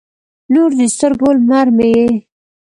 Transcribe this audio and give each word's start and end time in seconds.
نور 0.53 0.69
د 0.79 0.81
سترګو، 0.95 1.29
لمر 1.37 1.67
مې 1.75 1.87
یې 1.95 2.07